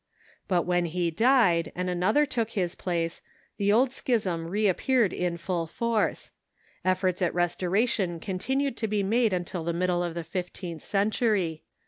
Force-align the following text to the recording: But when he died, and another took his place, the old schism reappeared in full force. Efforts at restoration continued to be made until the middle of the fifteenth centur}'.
But 0.47 0.63
when 0.63 0.85
he 0.85 1.11
died, 1.11 1.71
and 1.75 1.87
another 1.87 2.25
took 2.25 2.49
his 2.53 2.73
place, 2.73 3.21
the 3.57 3.71
old 3.71 3.91
schism 3.91 4.47
reappeared 4.47 5.13
in 5.13 5.37
full 5.37 5.67
force. 5.67 6.31
Efforts 6.83 7.21
at 7.21 7.35
restoration 7.35 8.19
continued 8.19 8.77
to 8.77 8.87
be 8.87 9.03
made 9.03 9.31
until 9.31 9.63
the 9.63 9.73
middle 9.73 10.01
of 10.03 10.15
the 10.15 10.23
fifteenth 10.23 10.81
centur}'. 10.81 11.59